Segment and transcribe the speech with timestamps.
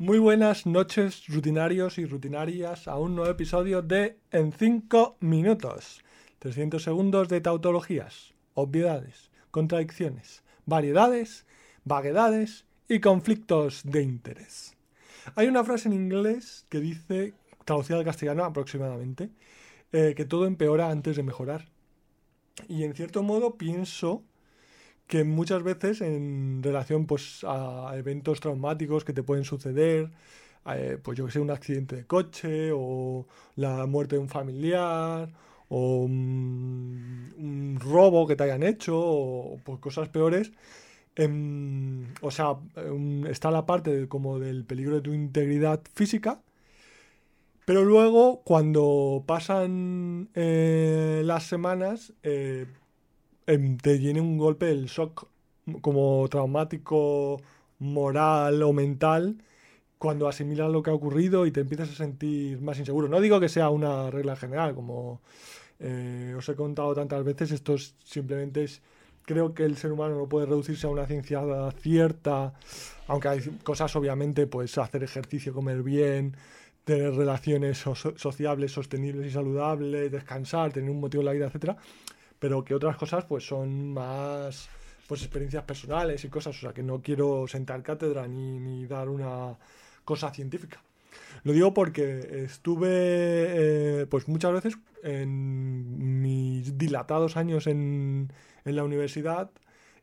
[0.00, 6.04] Muy buenas noches, rutinarios y rutinarias, a un nuevo episodio de En 5 minutos.
[6.38, 11.46] 300 segundos de tautologías, obviedades, contradicciones, variedades,
[11.82, 14.76] vaguedades y conflictos de interés.
[15.34, 17.34] Hay una frase en inglés que dice,
[17.64, 19.30] traducida al castellano aproximadamente,
[19.90, 21.70] eh, que todo empeora antes de mejorar.
[22.68, 24.22] Y en cierto modo pienso
[25.08, 30.10] que muchas veces en relación pues a eventos traumáticos que te pueden suceder,
[30.66, 33.26] eh, pues yo que sé, un accidente de coche o
[33.56, 35.32] la muerte de un familiar
[35.70, 40.52] o un, robo que te hayan hecho o pues, cosas peores,
[41.16, 42.56] em, o sea,
[43.28, 46.40] está la parte como del peligro de tu integridad física,
[47.64, 52.87] pero luego cuando pasan eh, las semanas, eh, Em,
[53.56, 55.26] te viene un golpe el shock
[55.80, 57.40] como traumático,
[57.78, 59.42] moral o mental,
[59.96, 63.08] cuando asimilas lo que ha ocurrido y te empiezas a sentir más inseguro.
[63.08, 65.22] No digo que sea una regla general, como
[65.80, 68.82] eh, os he contado tantas veces, esto simplemente es,
[69.22, 71.40] creo que el ser humano no puede reducirse a una ciencia
[71.80, 72.52] cierta,
[73.06, 76.36] aunque hay cosas obviamente, pues hacer ejercicio, comer bien,
[76.84, 77.78] tener relaciones
[78.16, 81.78] sociables sostenibles y saludables, descansar, tener un motivo en la vida, etcétera
[82.38, 84.68] pero que otras cosas pues son más
[85.06, 89.08] pues experiencias personales y cosas, o sea que no quiero sentar cátedra ni, ni dar
[89.08, 89.56] una
[90.04, 90.82] cosa científica.
[91.44, 98.30] Lo digo porque estuve eh, pues muchas veces en mis dilatados años en,
[98.64, 99.50] en la universidad,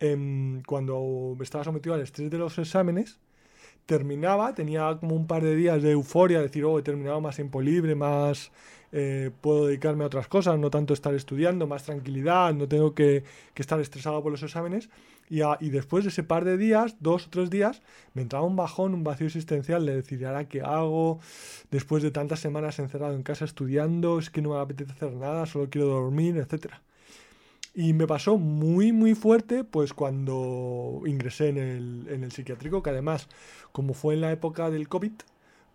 [0.00, 3.18] em, cuando estaba sometido al estrés de los exámenes,
[3.86, 7.62] terminaba, tenía como un par de días de euforia, decir, oh, he terminado más tiempo
[7.62, 8.50] libre, más
[8.92, 13.24] eh, puedo dedicarme a otras cosas, no tanto estar estudiando, más tranquilidad, no tengo que,
[13.54, 14.90] estar estresado por los exámenes.
[15.28, 17.82] Y, después de ese par de días, dos o tres días,
[18.14, 21.18] me entraba un bajón, un vacío existencial de decir, ¿ahora qué hago?
[21.70, 25.46] Después de tantas semanas encerrado en casa estudiando, es que no me apetece hacer nada,
[25.46, 26.82] solo quiero dormir, etcétera.
[27.78, 32.88] Y me pasó muy, muy fuerte, pues cuando ingresé en el, en el psiquiátrico, que
[32.88, 33.28] además,
[33.70, 35.12] como fue en la época del COVID,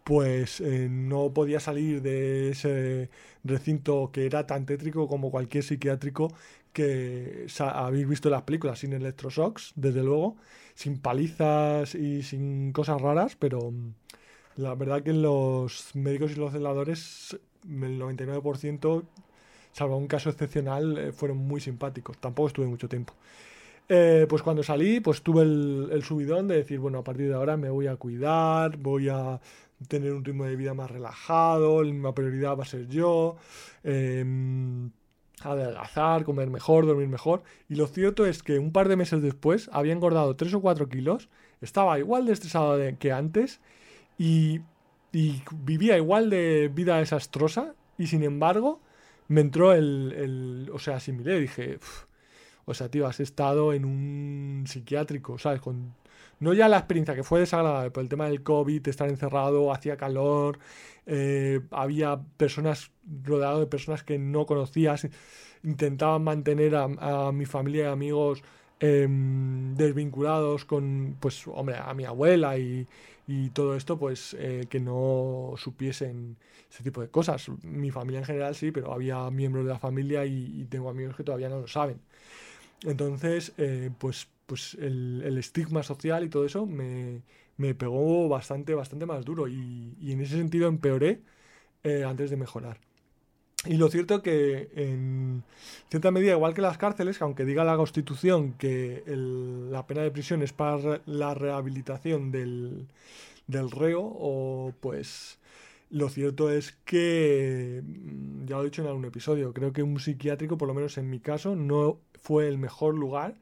[0.03, 3.11] pues eh, no podía salir de ese
[3.43, 6.33] recinto que era tan tétrico como cualquier psiquiátrico
[6.73, 10.37] que habéis visto en las películas, sin electroshocks, desde luego,
[10.73, 13.93] sin palizas y sin cosas raras, pero mm,
[14.57, 19.03] la verdad que los médicos y los celadores, el 99%
[19.71, 22.17] salvo un caso excepcional, eh, fueron muy simpáticos.
[22.17, 23.13] Tampoco estuve mucho tiempo.
[23.89, 27.57] Eh, pues cuando salí, pues tuve el, subidón de decir, bueno, a partir de ahora
[27.57, 29.39] me voy a cuidar, voy a
[29.87, 33.35] tener un ritmo de vida más relajado, la prioridad va a ser yo,
[33.83, 34.23] eh,
[35.41, 37.43] adelgazar, comer mejor, dormir mejor.
[37.67, 40.87] Y lo cierto es que un par de meses después había engordado 3 o 4
[40.87, 41.29] kilos,
[41.59, 43.59] estaba igual de estresado que antes
[44.17, 44.61] y
[45.11, 48.79] vivía igual de vida desastrosa y sin embargo
[49.31, 51.79] me entró el, o sea, asimilé, dije,
[52.65, 55.61] o sea, tío, has estado en un psiquiátrico, ¿sabes?
[55.61, 55.95] Con,
[56.39, 59.95] no ya la experiencia que fue desagradable, pero el tema del COVID, estar encerrado, hacía
[59.95, 60.59] calor,
[61.05, 62.91] eh, había personas,
[63.23, 65.07] rodeado de personas que no conocías,
[65.63, 68.43] intentaban mantener a, mi familia y amigos
[68.81, 72.87] em, desvinculados con, pues, hombre, a mi abuela y,
[73.53, 76.35] todo esto, pues eh, que no supiesen
[76.69, 77.47] ese tipo de cosas.
[77.63, 81.23] Mi familia en general sí, pero había miembros de la familia y, tengo amigos que
[81.23, 82.01] todavía no lo saben.
[82.83, 87.21] Entonces, eh, pues, pues el, estigma social y todo eso me,
[87.75, 91.21] pegó bastante, bastante más duro y, y en ese sentido empeoré
[91.83, 92.77] eh, antes de mejorar.
[93.65, 95.43] Y lo cierto que en
[95.89, 100.41] cierta medida, igual que las cárceles, aunque diga la Constitución que la pena de prisión
[100.41, 102.87] es para la rehabilitación del,
[103.47, 105.37] del reo, o pues
[105.91, 109.99] lo cierto es que, mm, ya lo he dicho en algún episodio, creo que un
[109.99, 113.35] psiquiátrico, por lo menos en mi caso, no fue el mejor lugar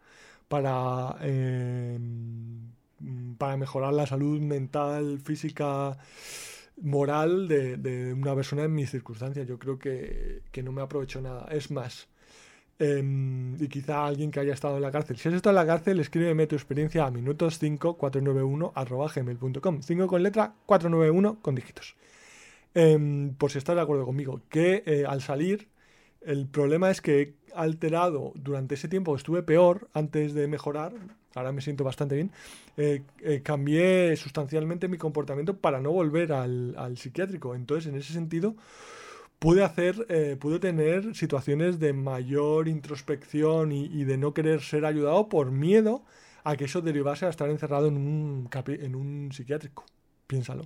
[0.48, 2.72] para, em,
[3.38, 5.98] para mejorar la salud mental, física
[6.82, 9.48] moral de, una persona en mis circunstancias.
[9.48, 11.48] Yo creo que, no me aprovecho nada.
[11.52, 12.08] Es más,
[12.78, 15.18] em, y quizá alguien que haya estado en la cárcel.
[15.18, 21.40] Si has estado en la cárcel, escríbeme tu experiencia a minutos5491 5 con letra 491
[21.42, 21.96] con dígitos.
[22.74, 24.42] Em, por si estás de acuerdo conmigo.
[24.50, 25.68] Que eh, al salir,
[26.22, 30.94] el problema es que he alterado durante ese tiempo estuve peor antes de mejorar
[31.36, 32.32] ahora me siento bastante bien,
[32.78, 37.56] eh, eh, cambié sustancialmente mi comportamiento para no volver al, psiquiátrico.
[37.56, 38.56] Entonces, en ese sentido,
[39.40, 45.30] pude hacer, eh, pude tener situaciones de mayor introspección y, de no querer ser ayudado
[45.30, 46.04] por miedo
[46.44, 49.86] a que eso derivase a estar encerrado en un, en un psiquiátrico.
[50.28, 50.64] Piénsalo.